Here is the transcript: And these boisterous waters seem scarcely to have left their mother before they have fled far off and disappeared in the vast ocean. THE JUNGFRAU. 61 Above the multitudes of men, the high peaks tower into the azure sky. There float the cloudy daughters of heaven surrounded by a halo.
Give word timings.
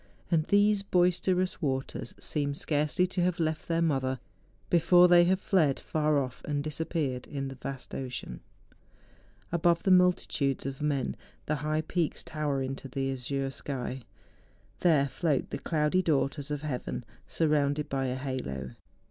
And 0.31 0.45
these 0.45 0.81
boisterous 0.81 1.61
waters 1.61 2.15
seem 2.19 2.55
scarcely 2.55 3.05
to 3.05 3.21
have 3.21 3.39
left 3.39 3.67
their 3.67 3.83
mother 3.83 4.19
before 4.67 5.07
they 5.07 5.25
have 5.25 5.39
fled 5.39 5.79
far 5.79 6.17
off 6.17 6.41
and 6.43 6.63
disappeared 6.63 7.27
in 7.27 7.49
the 7.49 7.53
vast 7.55 7.93
ocean. 7.93 8.39
THE 8.39 8.75
JUNGFRAU. 8.77 9.43
61 9.43 9.59
Above 9.59 9.83
the 9.83 9.91
multitudes 9.91 10.65
of 10.65 10.81
men, 10.81 11.15
the 11.45 11.55
high 11.57 11.81
peaks 11.81 12.23
tower 12.23 12.63
into 12.63 12.87
the 12.87 13.11
azure 13.13 13.51
sky. 13.51 14.01
There 14.79 15.07
float 15.07 15.51
the 15.51 15.59
cloudy 15.59 16.01
daughters 16.01 16.49
of 16.49 16.63
heaven 16.63 17.05
surrounded 17.27 17.87
by 17.87 18.07
a 18.07 18.15
halo. 18.15 18.71